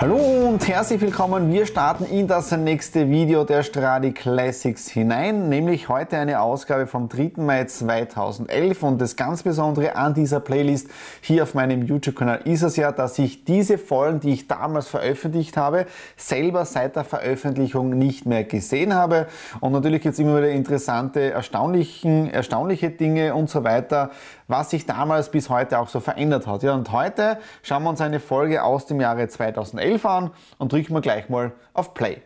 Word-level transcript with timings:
Hallo 0.00 0.16
und 0.48 0.66
herzlich 0.66 0.98
willkommen. 1.02 1.52
Wir 1.52 1.66
starten 1.66 2.06
in 2.06 2.26
das 2.26 2.52
nächste 2.52 3.10
Video 3.10 3.44
der 3.44 3.62
Stradi 3.62 4.12
Classics 4.12 4.88
hinein, 4.88 5.50
nämlich 5.50 5.90
heute 5.90 6.16
eine 6.16 6.40
Ausgabe 6.40 6.86
vom 6.86 7.10
3. 7.10 7.32
Mai 7.36 7.64
2011 7.64 8.82
und 8.82 8.98
das 8.98 9.16
ganz 9.16 9.42
Besondere 9.42 9.96
an 9.96 10.14
dieser 10.14 10.40
Playlist 10.40 10.88
hier 11.20 11.42
auf 11.42 11.52
meinem 11.52 11.82
YouTube-Kanal 11.82 12.40
ist 12.46 12.62
es 12.62 12.76
ja, 12.76 12.92
dass 12.92 13.18
ich 13.18 13.44
diese 13.44 13.76
Folgen, 13.76 14.20
die 14.20 14.32
ich 14.32 14.48
damals 14.48 14.88
veröffentlicht 14.88 15.58
habe, 15.58 15.84
selber 16.16 16.64
seit 16.64 16.96
der 16.96 17.04
Veröffentlichung 17.04 17.90
nicht 17.90 18.24
mehr 18.24 18.44
gesehen 18.44 18.94
habe 18.94 19.26
und 19.60 19.72
natürlich 19.72 20.00
gibt 20.00 20.14
es 20.14 20.18
immer 20.18 20.38
wieder 20.38 20.48
interessante, 20.48 21.30
erstaunliche 21.30 22.88
Dinge 22.88 23.34
und 23.34 23.50
so 23.50 23.64
weiter, 23.64 24.12
was 24.48 24.70
sich 24.70 24.86
damals 24.86 25.30
bis 25.30 25.50
heute 25.50 25.78
auch 25.78 25.90
so 25.90 26.00
verändert 26.00 26.46
hat. 26.46 26.62
Ja, 26.62 26.72
und 26.72 26.90
heute 26.90 27.38
schauen 27.62 27.82
wir 27.82 27.90
uns 27.90 28.00
eine 28.00 28.18
Folge 28.18 28.64
aus 28.64 28.86
dem 28.86 28.98
Jahre 28.98 29.28
2011 29.28 29.89
an 30.04 30.30
und 30.58 30.72
drücken 30.72 30.94
wir 30.94 31.00
gleich 31.00 31.28
mal 31.28 31.52
auf 31.74 31.94
Play. 31.94 32.22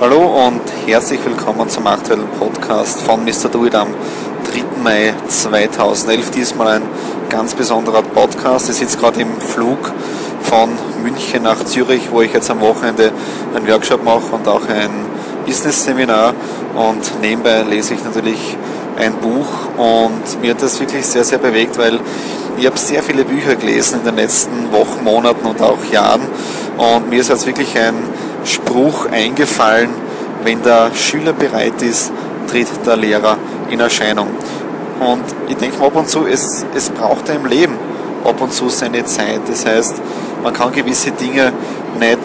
Hallo 0.00 0.46
und 0.46 0.60
herzlich 0.86 1.24
willkommen 1.24 1.68
zum 1.68 1.86
aktuellen 1.86 2.28
Podcast 2.38 3.00
von 3.02 3.24
Mr. 3.24 3.48
Do 3.50 3.66
It 3.66 3.74
am 3.74 3.88
3. 4.44 4.82
Mai 4.82 5.14
2011. 5.28 6.30
Diesmal 6.30 6.76
ein 6.76 6.82
ganz 7.30 7.54
besonderer 7.54 8.02
Podcast. 8.02 8.68
Ich 8.68 8.76
sitze 8.76 8.98
gerade 8.98 9.20
im 9.20 9.40
Flug 9.40 9.92
von 10.42 10.70
München 11.02 11.42
nach 11.42 11.64
Zürich, 11.64 12.10
wo 12.10 12.22
ich 12.22 12.32
jetzt 12.32 12.50
am 12.50 12.60
Wochenende 12.60 13.12
einen 13.54 13.66
Workshop 13.66 14.04
mache 14.04 14.34
und 14.34 14.46
auch 14.46 14.66
ein 14.68 14.90
Business-Seminar. 15.46 16.34
Und 16.74 17.20
nebenbei 17.20 17.62
lese 17.62 17.94
ich 17.94 18.04
natürlich 18.04 18.56
ein 19.00 19.14
Buch 19.14 19.46
und 19.76 20.42
mir 20.42 20.50
hat 20.50 20.62
das 20.62 20.78
wirklich 20.78 21.04
sehr, 21.06 21.24
sehr 21.24 21.38
bewegt, 21.38 21.78
weil 21.78 21.98
ich 22.58 22.66
habe 22.66 22.78
sehr 22.78 23.02
viele 23.02 23.24
Bücher 23.24 23.56
gelesen 23.56 24.00
in 24.00 24.04
den 24.04 24.16
letzten 24.16 24.70
Wochen, 24.72 25.02
Monaten 25.02 25.46
und 25.46 25.60
auch 25.62 25.84
Jahren 25.90 26.22
und 26.76 27.08
mir 27.08 27.20
ist 27.20 27.30
jetzt 27.30 27.46
wirklich 27.46 27.76
ein 27.78 27.94
Spruch 28.44 29.06
eingefallen, 29.10 29.90
wenn 30.44 30.62
der 30.62 30.90
Schüler 30.94 31.32
bereit 31.32 31.82
ist, 31.82 32.12
tritt 32.48 32.68
der 32.86 32.96
Lehrer 32.96 33.36
in 33.70 33.80
Erscheinung. 33.80 34.28
Und 34.98 35.24
ich 35.48 35.56
denke 35.56 35.78
mir 35.78 35.86
ab 35.86 35.96
und 35.96 36.08
zu, 36.08 36.26
es, 36.26 36.64
es 36.74 36.90
braucht 36.90 37.28
ja 37.28 37.34
im 37.34 37.46
Leben 37.46 37.74
ab 38.24 38.40
und 38.40 38.52
zu 38.52 38.68
seine 38.68 39.04
Zeit. 39.04 39.40
Das 39.48 39.64
heißt, 39.64 39.94
man 40.42 40.52
kann 40.52 40.72
gewisse 40.72 41.10
Dinge 41.12 41.52
nicht 41.98 42.18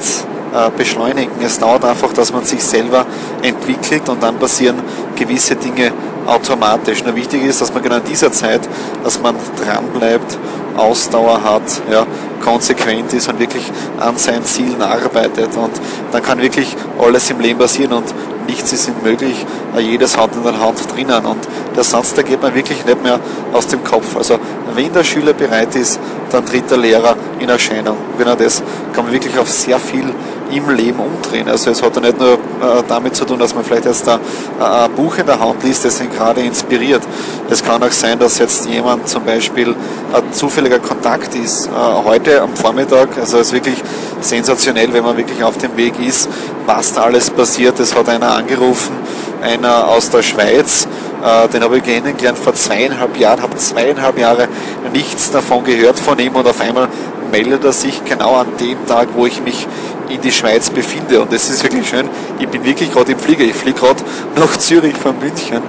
äh, 0.53 0.69
beschleunigen. 0.77 1.31
Es 1.43 1.59
dauert 1.59 1.85
einfach, 1.85 2.13
dass 2.13 2.31
man 2.31 2.43
sich 2.45 2.63
selber 2.63 3.05
entwickelt 3.41 4.07
und 4.09 4.21
dann 4.21 4.37
passieren 4.37 4.77
gewisse 5.15 5.55
Dinge 5.55 5.91
automatisch. 6.25 7.03
Nur 7.03 7.15
wichtig 7.15 7.43
ist, 7.43 7.61
dass 7.61 7.73
man 7.73 7.83
genau 7.83 7.97
in 7.97 8.03
dieser 8.03 8.31
Zeit, 8.31 8.61
dass 9.03 9.21
man 9.21 9.35
dran 9.63 9.85
bleibt, 9.93 10.37
Ausdauer 10.75 11.43
hat, 11.43 11.63
ja, 11.89 12.05
konsequent 12.43 13.13
ist 13.13 13.29
und 13.29 13.39
wirklich 13.39 13.63
an 13.99 14.17
seinen 14.17 14.43
Zielen 14.43 14.81
arbeitet. 14.81 15.55
Und 15.55 15.71
dann 16.11 16.21
kann 16.21 16.41
wirklich 16.41 16.75
alles 16.99 17.29
im 17.29 17.39
Leben 17.39 17.59
passieren 17.59 17.93
und 17.93 18.05
nichts 18.47 18.71
ist 18.73 18.89
unmöglich, 18.89 19.45
jedes 19.77 20.17
hat 20.17 20.35
in 20.35 20.43
der 20.43 20.59
Hand 20.59 20.79
drinnen. 20.93 21.25
Und 21.25 21.47
der 21.75 21.83
Satz, 21.83 22.13
der 22.13 22.23
geht 22.23 22.41
mir 22.41 22.53
wirklich 22.53 22.85
nicht 22.85 23.03
mehr 23.03 23.19
aus 23.53 23.67
dem 23.67 23.83
Kopf. 23.83 24.15
Also 24.15 24.37
wenn 24.73 24.93
der 24.93 25.03
Schüler 25.03 25.33
bereit 25.33 25.75
ist, 25.75 25.99
dann 26.31 26.45
tritt 26.45 26.69
der 26.69 26.77
Lehrer 26.77 27.15
in 27.39 27.49
Erscheinung. 27.49 27.97
Genau 28.17 28.35
das 28.35 28.61
kann 28.93 29.05
man 29.05 29.13
wirklich 29.13 29.37
auf 29.37 29.49
sehr 29.49 29.79
viel 29.79 30.13
im 30.51 30.69
Leben 30.69 30.99
umdrehen. 30.99 31.47
Also 31.49 31.71
es 31.71 31.81
hat 31.81 31.95
ja 31.95 32.01
nicht 32.01 32.19
nur 32.19 32.33
äh, 32.33 32.83
damit 32.87 33.15
zu 33.15 33.25
tun, 33.25 33.39
dass 33.39 33.55
man 33.55 33.63
vielleicht 33.63 33.85
jetzt 33.85 34.07
ein, 34.07 34.19
ein 34.59 34.91
Buch 34.91 35.17
in 35.17 35.25
der 35.25 35.39
Hand 35.39 35.63
liest, 35.63 35.85
das 35.85 35.99
ihn 35.99 36.09
gerade 36.11 36.41
inspiriert. 36.41 37.01
Es 37.49 37.63
kann 37.63 37.81
auch 37.81 37.91
sein, 37.91 38.19
dass 38.19 38.37
jetzt 38.37 38.67
jemand 38.67 39.07
zum 39.07 39.23
Beispiel 39.23 39.75
ein 40.13 40.33
zufälliger 40.33 40.79
Kontakt 40.79 41.33
ist. 41.35 41.67
Äh, 41.67 41.71
heute 42.03 42.41
am 42.41 42.55
Vormittag, 42.55 43.09
also 43.19 43.37
es 43.37 43.47
ist 43.47 43.53
wirklich 43.53 43.81
sensationell, 44.21 44.93
wenn 44.93 45.03
man 45.03 45.17
wirklich 45.17 45.43
auf 45.43 45.57
dem 45.57 45.75
Weg 45.77 45.99
ist, 45.99 46.29
was 46.65 46.93
da 46.93 47.03
alles 47.03 47.29
passiert. 47.29 47.79
Es 47.79 47.95
hat 47.95 48.07
einer 48.09 48.35
angerufen, 48.35 48.95
einer 49.41 49.87
aus 49.87 50.09
der 50.09 50.21
Schweiz, 50.21 50.87
äh, 51.23 51.47
den 51.49 51.63
habe 51.63 51.77
ich 51.77 51.83
kennengelernt 51.83 52.37
vor 52.37 52.53
zweieinhalb 52.53 53.17
Jahren, 53.17 53.41
habe 53.41 53.57
zweieinhalb 53.57 54.17
Jahre 54.17 54.47
nichts 54.93 55.31
davon 55.31 55.63
gehört 55.63 55.99
von 55.99 56.17
ihm 56.19 56.35
und 56.35 56.47
auf 56.47 56.61
einmal 56.61 56.87
meldet 57.31 57.63
er 57.63 57.73
sich 57.73 58.03
genau 58.05 58.35
an 58.35 58.47
dem 58.59 58.85
Tag, 58.85 59.09
wo 59.15 59.25
ich 59.25 59.41
mich 59.41 59.67
in 60.09 60.21
die 60.21 60.31
Schweiz 60.31 60.69
befinde. 60.69 61.21
Und 61.21 61.31
das 61.33 61.49
ist 61.49 61.63
wirklich 61.63 61.87
schön. 61.87 62.09
Ich 62.39 62.47
bin 62.47 62.63
wirklich 62.63 62.91
gerade 62.91 63.11
im 63.11 63.19
Flieger. 63.19 63.43
Ich 63.43 63.55
fliege 63.55 63.79
gerade 63.79 64.03
nach 64.35 64.57
Zürich 64.57 64.95
von 64.95 65.17
München. 65.19 65.61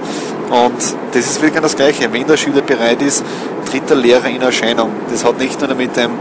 Und 0.49 0.95
das 1.11 1.25
ist 1.25 1.41
wirklich 1.41 1.61
das 1.61 1.75
Gleiche. 1.75 2.11
Wenn 2.11 2.25
der 2.25 2.37
Schüler 2.37 2.61
bereit 2.61 3.01
ist, 3.01 3.23
tritt 3.69 3.89
der 3.89 3.97
Lehrer 3.97 4.27
in 4.27 4.41
Erscheinung. 4.41 4.91
Das 5.11 5.25
hat 5.25 5.39
nicht 5.39 5.59
nur 5.59 5.75
mit 5.75 5.95
dem 5.97 6.11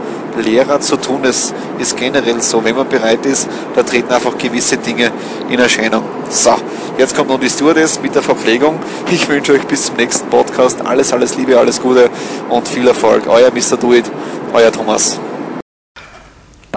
Lehrer 0.43 0.81
zu 0.81 0.97
tun, 0.97 1.21
es 1.25 1.55
ist 1.79 1.97
generell 1.97 2.43
so. 2.43 2.63
Wenn 2.65 2.77
man 2.77 2.89
bereit 2.89 3.25
ist, 3.27 3.49
da 3.75 3.83
treten 3.83 4.13
einfach 4.13 4.37
gewisse 4.37 4.77
Dinge 4.77 5.11
in 5.49 5.59
Erscheinung. 5.59 6.05
So, 6.29 6.55
jetzt 6.99 7.17
kommt 7.17 7.31
noch 7.31 7.41
die 7.41 7.49
Stewardess 7.49 8.01
mit 8.03 8.15
der 8.15 8.23
Verpflegung. 8.23 8.79
Ich 9.11 9.29
wünsche 9.29 9.53
euch 9.53 9.65
bis 9.67 9.87
zum 9.87 9.97
nächsten 9.97 10.29
Podcast 10.29 10.85
alles, 10.85 11.13
alles 11.13 11.37
Liebe, 11.37 11.59
alles 11.59 11.81
Gute 11.81 12.11
und 12.49 12.69
viel 12.69 12.87
Erfolg. 12.87 13.27
Euer 13.29 13.51
Mr. 13.51 13.77
Do 13.77 13.95
It, 13.95 14.05
euer 14.53 14.73
Thomas. 14.73 15.19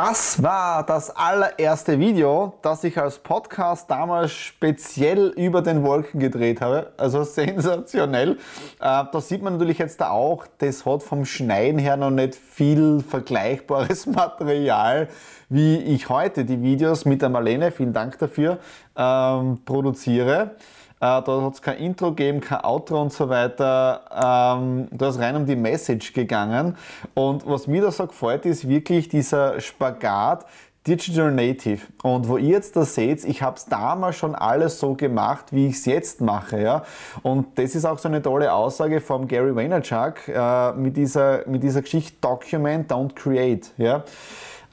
Das 0.01 0.41
war 0.41 0.85
das 0.85 1.13
allererste 1.13 1.99
Video, 1.99 2.53
das 2.61 2.85
ich 2.85 2.97
als 2.97 3.19
Podcast 3.19 3.91
damals 3.91 4.31
speziell 4.31 5.33
über 5.35 5.61
den 5.61 5.83
Wolken 5.83 6.21
gedreht 6.21 6.61
habe. 6.61 6.93
Also 6.95 7.23
sensationell. 7.25 8.31
Äh, 8.31 8.37
da 8.79 9.19
sieht 9.19 9.41
man 9.41 9.57
natürlich 9.57 9.77
jetzt 9.77 10.01
auch, 10.01 10.45
das 10.59 10.85
hat 10.85 11.03
vom 11.03 11.25
Schneiden 11.25 11.79
her 11.79 11.97
noch 11.97 12.11
nicht 12.11 12.35
viel 12.35 13.01
vergleichbares 13.01 14.05
Material, 14.05 15.09
wie 15.49 15.75
ich 15.79 16.07
heute 16.07 16.45
die 16.45 16.61
Videos 16.61 17.03
mit 17.03 17.21
der 17.21 17.27
Marlene, 17.27 17.69
vielen 17.73 17.91
Dank 17.91 18.17
dafür, 18.19 18.59
ähm, 18.95 19.59
produziere. 19.65 20.51
Äh, 21.01 21.21
da 21.21 21.41
hat 21.41 21.53
es 21.53 21.61
kein 21.61 21.77
Intro 21.77 22.09
gegeben, 22.09 22.41
kein 22.41 22.63
Outro 22.63 23.01
und 23.01 23.13
so 23.13 23.29
weiter. 23.29 24.01
Ähm, 24.11 24.87
da 24.91 25.09
ist 25.09 25.19
rein 25.19 25.35
um 25.35 25.45
die 25.45 25.55
Message 25.55 26.13
gegangen. 26.13 26.75
Und 27.13 27.47
was 27.47 27.67
mir 27.67 27.81
da 27.81 27.91
so 27.91 28.07
gefällt, 28.07 28.45
ist 28.45 28.67
wirklich 28.67 29.07
dieser 29.07 29.59
Spagat 29.61 30.45
Digital 30.87 31.31
Native. 31.31 31.81
Und 32.03 32.27
wo 32.27 32.37
ihr 32.37 32.49
jetzt 32.49 32.75
das 32.75 32.95
seht, 32.95 33.23
ich 33.25 33.41
habe 33.41 33.57
es 33.57 33.65
damals 33.65 34.15
schon 34.15 34.33
alles 34.33 34.79
so 34.79 34.93
gemacht, 34.95 35.45
wie 35.51 35.67
ich 35.67 35.75
es 35.75 35.85
jetzt 35.85 36.21
mache. 36.21 36.61
Ja? 36.61 36.83
Und 37.21 37.57
das 37.57 37.75
ist 37.75 37.85
auch 37.85 37.99
so 37.99 38.07
eine 38.07 38.21
tolle 38.21 38.51
Aussage 38.51 39.01
von 39.01 39.27
Gary 39.27 39.55
Vaynerchuk 39.55 40.27
äh, 40.27 40.73
mit, 40.73 40.97
dieser, 40.97 41.47
mit 41.47 41.63
dieser 41.63 41.81
Geschichte 41.81 42.17
Document, 42.21 42.91
don't 42.91 43.13
create. 43.13 43.71
Ja? 43.77 44.03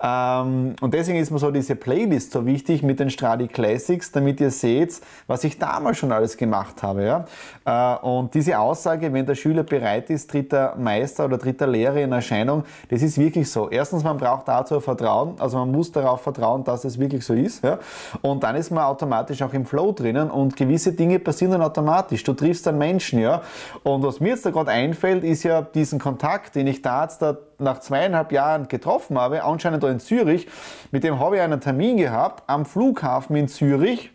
Ähm, 0.02 0.76
und 0.80 0.92
deswegen 0.92 1.18
ist 1.18 1.30
mir 1.30 1.38
so 1.38 1.50
diese 1.50 1.74
Playlist 1.74 2.32
so 2.32 2.44
wichtig 2.44 2.82
mit 2.82 3.00
den 3.00 3.08
Stradi 3.08 3.48
Classics, 3.48 4.12
damit 4.12 4.40
ihr 4.40 4.50
seht, 4.50 5.00
was 5.26 5.44
ich 5.44 5.58
damals 5.58 5.98
schon 5.98 6.12
alles 6.12 6.36
gemacht 6.36 6.82
habe. 6.82 7.04
Ja? 7.04 7.24
Äh, 7.64 8.06
und 8.06 8.34
diese 8.34 8.58
Aussage, 8.58 9.12
wenn 9.12 9.24
der 9.24 9.34
Schüler 9.34 9.62
bereit 9.62 10.10
ist, 10.10 10.30
tritt 10.30 10.52
der 10.52 10.74
Meister 10.76 11.24
oder 11.24 11.38
tritt 11.38 11.60
der 11.60 11.68
Lehrer 11.68 11.96
in 11.96 12.12
Erscheinung, 12.12 12.64
das 12.90 13.02
ist 13.02 13.16
wirklich 13.18 13.50
so. 13.50 13.70
Erstens, 13.70 14.04
man 14.04 14.18
braucht 14.18 14.46
dazu 14.48 14.80
Vertrauen, 14.80 15.34
also 15.38 15.58
man 15.58 15.72
muss 15.72 15.90
darauf 15.92 16.20
vertrauen, 16.20 16.62
dass 16.64 16.84
es 16.84 16.98
wirklich 16.98 17.24
so 17.24 17.32
ist. 17.32 17.64
Ja? 17.64 17.78
Und 18.20 18.42
dann 18.42 18.56
ist 18.56 18.70
man 18.70 18.84
automatisch 18.84 19.40
auch 19.42 19.52
im 19.54 19.64
Flow 19.64 19.92
drinnen 19.92 20.30
und 20.30 20.56
gewisse 20.56 20.92
Dinge 20.92 21.18
passieren 21.18 21.52
dann 21.52 21.62
automatisch. 21.62 22.22
Du 22.22 22.34
triffst 22.34 22.68
einen 22.68 22.78
Menschen, 22.78 23.18
ja. 23.18 23.42
Und 23.82 24.02
was 24.02 24.20
mir 24.20 24.30
jetzt 24.30 24.44
da 24.44 24.50
gerade 24.50 24.70
einfällt, 24.70 25.24
ist 25.24 25.42
ja 25.42 25.62
diesen 25.62 25.98
Kontakt, 25.98 26.54
den 26.54 26.66
ich 26.66 26.82
da 26.82 27.02
jetzt 27.02 27.22
da 27.22 27.36
nach 27.58 27.80
zweieinhalb 27.80 28.32
Jahren 28.32 28.68
getroffen 28.68 29.18
habe, 29.18 29.44
anscheinend 29.44 29.82
da 29.82 29.90
in 29.90 30.00
Zürich. 30.00 30.48
Mit 30.90 31.04
dem 31.04 31.18
habe 31.18 31.36
ich 31.36 31.42
einen 31.42 31.60
Termin 31.60 31.96
gehabt 31.96 32.44
am 32.46 32.66
Flughafen 32.66 33.36
in 33.36 33.48
Zürich. 33.48 34.10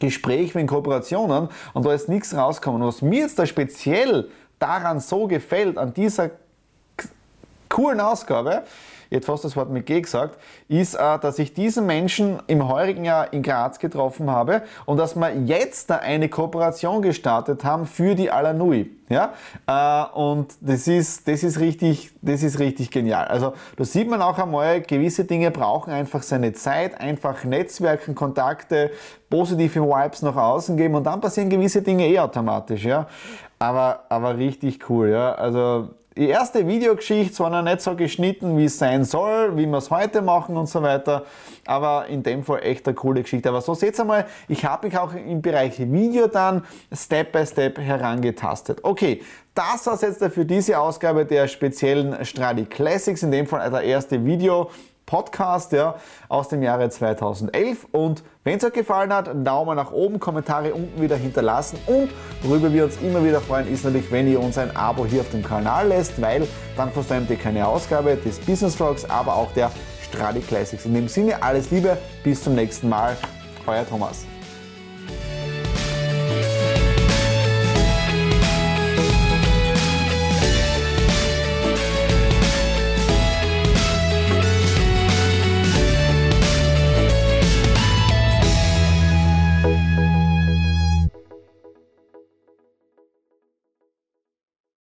Gespräch 0.00 0.54
wegen 0.54 0.68
Kooperationen 0.68 1.48
und 1.74 1.84
da 1.84 1.92
ist 1.92 2.08
nichts 2.08 2.34
rausgekommen. 2.34 2.86
Was 2.86 3.02
mir 3.02 3.20
jetzt 3.20 3.38
da 3.38 3.46
speziell 3.46 4.28
daran 4.58 5.00
so 5.00 5.26
gefällt, 5.26 5.76
an 5.76 5.92
dieser 5.92 6.30
coolen 7.68 8.00
Ausgabe, 8.00 8.62
jetzt 9.10 9.26
fast 9.26 9.44
das 9.44 9.56
Wort 9.56 9.70
mit 9.70 9.86
G 9.86 10.00
gesagt, 10.00 10.38
ist, 10.68 10.94
äh, 10.94 11.18
dass 11.18 11.38
ich 11.38 11.54
diesen 11.54 11.86
Menschen 11.86 12.38
im 12.46 12.68
heurigen 12.68 13.04
Jahr 13.04 13.32
in 13.32 13.42
Graz 13.42 13.78
getroffen 13.78 14.30
habe 14.30 14.62
und 14.86 14.98
dass 14.98 15.16
wir 15.16 15.34
jetzt 15.34 15.90
da 15.90 15.96
eine 15.96 16.28
Kooperation 16.28 17.02
gestartet 17.02 17.64
haben 17.64 17.86
für 17.86 18.14
die 18.14 18.30
Alanui. 18.30 18.90
Ja? 19.08 19.32
Äh, 19.66 20.18
und 20.18 20.54
das 20.60 20.86
ist, 20.86 21.26
das, 21.28 21.42
ist 21.42 21.58
richtig, 21.60 22.10
das 22.22 22.42
ist 22.42 22.58
richtig 22.58 22.90
genial. 22.90 23.26
Also 23.26 23.54
da 23.76 23.84
sieht 23.84 24.08
man 24.08 24.22
auch 24.22 24.38
einmal, 24.38 24.80
gewisse 24.82 25.24
Dinge 25.24 25.50
brauchen 25.50 25.92
einfach 25.92 26.22
seine 26.22 26.52
Zeit, 26.52 27.00
einfach 27.00 27.44
Netzwerken, 27.44 28.14
Kontakte, 28.14 28.90
positive 29.30 29.82
Vibes 29.82 30.22
nach 30.22 30.36
außen 30.36 30.76
geben 30.76 30.94
und 30.94 31.04
dann 31.04 31.20
passieren 31.20 31.50
gewisse 31.50 31.82
Dinge 31.82 32.06
eh 32.06 32.18
automatisch. 32.18 32.84
Ja? 32.84 33.06
Aber, 33.58 34.04
aber 34.08 34.36
richtig 34.36 34.88
cool. 34.90 35.10
Ja? 35.10 35.32
Also 35.32 35.88
die 36.18 36.28
erste 36.28 36.66
Videogeschichte 36.66 37.38
war 37.38 37.50
noch 37.50 37.62
nicht 37.62 37.80
so 37.80 37.94
geschnitten, 37.94 38.58
wie 38.58 38.64
es 38.64 38.76
sein 38.76 38.97
soll, 39.04 39.56
wie 39.56 39.66
wir 39.66 39.78
es 39.78 39.90
heute 39.90 40.22
machen 40.22 40.56
und 40.56 40.68
so 40.68 40.82
weiter. 40.82 41.24
Aber 41.66 42.06
in 42.06 42.22
dem 42.22 42.42
Fall 42.42 42.62
echt 42.62 42.86
eine 42.86 42.94
coole 42.94 43.22
Geschichte. 43.22 43.48
Aber 43.48 43.60
so 43.60 43.74
seht 43.74 43.98
ihr 43.98 44.04
mal, 44.04 44.26
ich 44.48 44.64
habe 44.64 44.86
mich 44.86 44.98
auch 44.98 45.14
im 45.14 45.42
Bereich 45.42 45.78
Video 45.78 46.26
dann 46.26 46.64
Step 46.92 47.32
by 47.32 47.46
Step 47.46 47.78
herangetastet. 47.78 48.80
Okay, 48.82 49.22
das 49.54 49.86
war 49.86 49.94
es 49.94 50.02
jetzt 50.02 50.24
für 50.32 50.44
diese 50.44 50.78
Ausgabe 50.78 51.24
der 51.24 51.48
speziellen 51.48 52.24
Stradi 52.24 52.64
Classics, 52.64 53.22
in 53.22 53.30
dem 53.30 53.46
Fall 53.46 53.70
der 53.70 53.82
erste 53.82 54.24
Video. 54.24 54.70
Podcast 55.08 55.72
ja, 55.72 55.94
aus 56.28 56.48
dem 56.48 56.62
Jahre 56.62 56.90
2011. 56.90 57.86
Und 57.92 58.22
wenn 58.48 58.56
es 58.56 58.64
euch 58.64 58.72
gefallen 58.72 59.12
hat, 59.12 59.28
Daumen 59.46 59.76
nach 59.76 59.92
oben, 59.92 60.18
Kommentare 60.18 60.72
unten 60.72 61.02
wieder 61.02 61.16
hinterlassen. 61.16 61.78
Und 61.84 62.08
worüber 62.42 62.72
wir 62.72 62.84
uns 62.84 62.96
immer 63.02 63.22
wieder 63.22 63.42
freuen, 63.42 63.70
ist 63.70 63.84
natürlich, 63.84 64.10
wenn 64.10 64.26
ihr 64.26 64.40
uns 64.40 64.56
ein 64.56 64.74
Abo 64.74 65.04
hier 65.04 65.20
auf 65.20 65.30
dem 65.30 65.42
Kanal 65.42 65.88
lässt, 65.88 66.18
weil 66.22 66.48
dann 66.74 66.90
versäumt 66.90 67.28
ihr 67.28 67.36
keine 67.36 67.66
Ausgabe 67.66 68.16
des 68.16 68.38
Business 68.38 68.74
Vlogs, 68.74 69.04
aber 69.04 69.36
auch 69.36 69.52
der 69.52 69.70
Stradi 70.02 70.40
Classics. 70.40 70.86
In 70.86 70.94
dem 70.94 71.08
Sinne, 71.08 71.42
alles 71.42 71.70
Liebe, 71.70 71.98
bis 72.24 72.42
zum 72.42 72.54
nächsten 72.54 72.88
Mal. 72.88 73.18
Euer 73.66 73.86
Thomas. 73.86 74.24